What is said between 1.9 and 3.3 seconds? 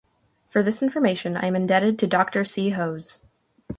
to Dr. C. Hose.